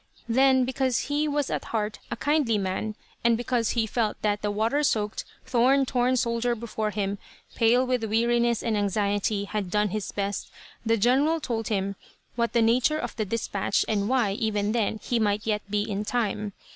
[0.27, 4.49] Then, because he was at heart a kindly man, and because he felt that the
[4.49, 7.19] water soaked, thorn torn soldier before him,
[7.53, 10.49] pale with weariness and anxiety, had done his best,
[10.83, 11.95] the general told him
[12.35, 15.83] what was the nature of the dispatch, and why, even then, he might yet be
[15.87, 16.53] in time.